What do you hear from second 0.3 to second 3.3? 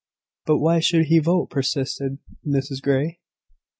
"But why should he vote?" persisted Mrs Grey.